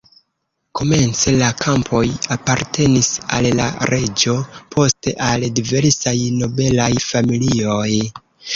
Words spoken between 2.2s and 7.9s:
apartenis al la reĝo, poste al diversaj nobelaj familioj.